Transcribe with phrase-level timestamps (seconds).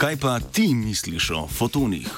[0.00, 2.08] Kaj pa ti misliš o fotonih?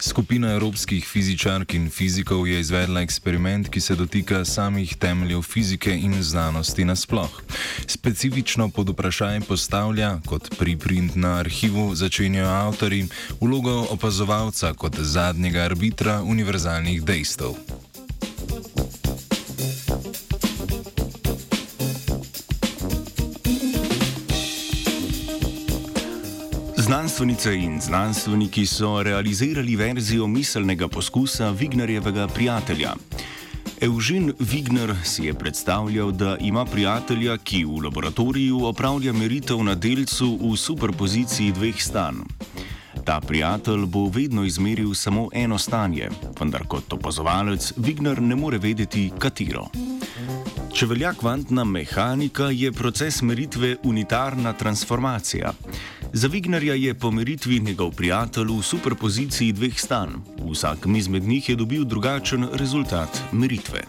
[0.00, 6.22] Skupina evropskih fizičark in fizikov je izvedla eksperiment, ki se dotika samih temeljev fizike in
[6.22, 7.42] znanosti nasploh.
[7.86, 13.06] Specifično pod vprašaj postavlja, kot priprint na arhivu začenjajo avtori,
[13.40, 17.58] vlogo opazovalca kot zadnjega arbitra univerzalnih dejstev.
[26.82, 32.94] Znanstvenice in znanstveniki so realizirali verzijo miselnega poskusa Vignarjevega prijatelja.
[33.80, 40.38] Eugen Vigner si je predstavljal, da ima prijatelja, ki v laboratoriju opravlja meritev na delcu
[40.42, 42.18] v superpoziciji dveh stanj.
[43.04, 49.10] Ta prijatelj bo vedno izmeril samo eno stanje, vendar kot opazovalec Vigner ne more vedeti,
[49.18, 49.68] katero.
[50.72, 55.52] Če velja kvantna mehanika, je proces meritve unitarna transformacija.
[56.12, 60.16] Za Vignarja je po meritvi njegov prijatelj v superpoziciji dveh stanj.
[60.40, 63.84] Vsak izmed njih je dobil drugačen rezultat meritve.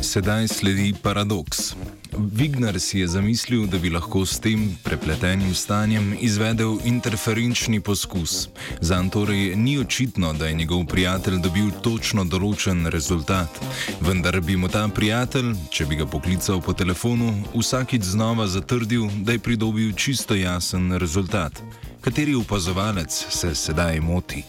[0.00, 1.74] Sedaj sledi paradoks.
[2.18, 8.48] Vigner si je zamislil, da bi lahko s tem prepletenim stanjem izvedel interferenčni poskus.
[8.80, 13.60] Zan torej ni očitno, da je njegov prijatelj dobil točno določen rezultat.
[14.00, 19.36] Vendar bi mu ta prijatelj, če bi ga poklical po telefonu, vsakič znova zatrdil, da
[19.36, 21.62] je pridobil čisto jasen rezultat.
[22.00, 24.44] Kateri opazovalec se sedaj moti?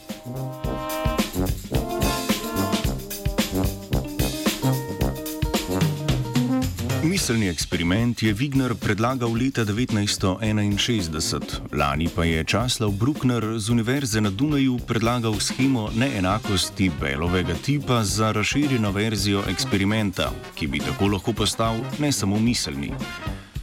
[7.17, 14.29] Miselni eksperiment je Wigner predlagal leta 1961, lani pa je Časlav Bruckner z Univerze na
[14.29, 21.75] Dunaju predlagal schemo neenakosti belovega tipa za razširjeno verzijo eksperimenta, ki bi tako lahko postal
[21.99, 22.93] ne samo miselni.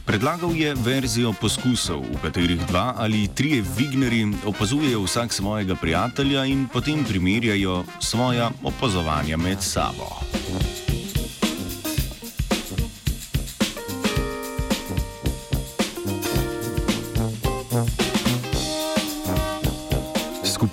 [0.05, 6.67] Predlagal je verzijo poskusov, v katerih dva ali trije Wignerji opazujejo vsak svojega prijatelja in
[6.67, 10.19] potem primerjajo svoja opazovanja med sabo.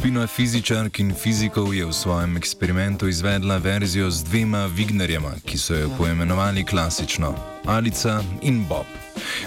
[0.02, 5.78] Skupina fizičark in fizikov je v svojem eksperimentu izvedla verzijo z dvema Vignerjema, ki so
[5.78, 8.86] jo poimenovali klasično: Alica in Bob.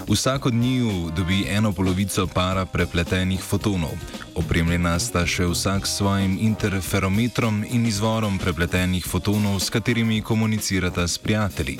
[0.08, 4.00] Vsak od njiju dobi eno polovico para prepletenih fotonov.
[4.34, 11.18] Opremljena sta še vsak s svojim interferometrom in izvorom prepletenih fotonov, s katerimi komunicirata s
[11.18, 11.78] prijatelji.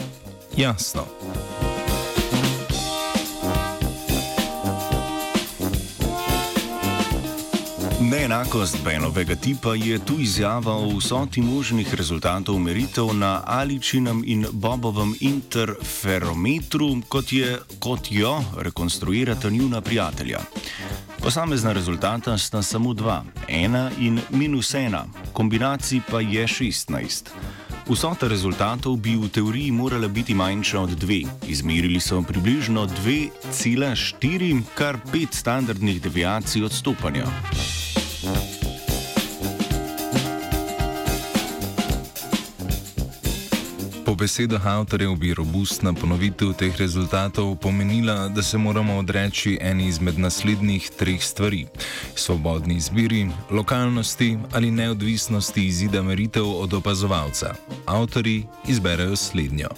[0.57, 1.09] Jasno.
[8.01, 15.15] Neenakost Benovega tipa je tu izjava o vsoti možnih rezultatov meritev na Aličinem in Bobovem
[15.21, 20.41] interferometru, kot, je, kot jo rekonstruirata njuna prijatelja.
[21.23, 27.29] Posamezna rezultata sta samo dva, ena in minus ena, kombinacij pa je 16.
[27.89, 31.23] Vsota rezultatov bi v teoriji morala biti manjša od dve.
[31.49, 37.27] Izmerili so približno 2,4, kar 5 standardnih deviacij odstopanja.
[44.07, 50.19] Po besedah avtorjev bi robustna ponovitev teh rezultatov pomenila, da se moramo odreči eni izmed
[50.19, 51.67] naslednjih treh stvari:
[52.15, 57.55] svobodni izbiri, lokalnosti ali neodvisnosti izida meritev od opazovalca.
[57.87, 59.69] Avtori izberejo slednjo.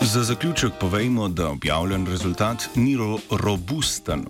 [0.00, 4.24] Za zaključek povejmo, da objavljen rezultat ni ro robusten.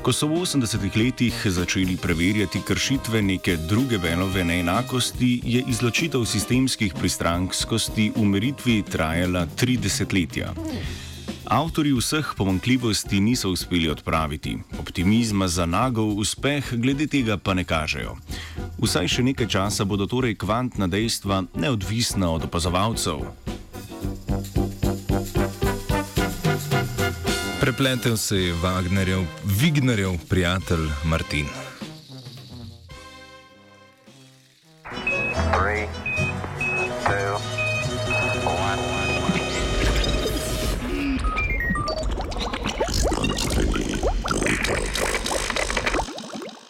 [0.00, 6.96] Ko so v 80-ih letih začeli preverjati kršitve neke druge velove neenakosti, je izločitev sistemskih
[6.96, 10.54] pristranskosti v meritvi trajala tri desetletja.
[11.44, 18.16] Avtori vseh pomankljivosti niso uspeli odpraviti, optimizma za nagov uspeh glede tega pa ne kažejo.
[18.80, 23.49] Vsaj še nekaj časa bodo torej kvantna dejstva neodvisna od opazovalcev,
[27.60, 31.69] Prepletel se je Wagnerjev, Vignerjev prijatelj Martin.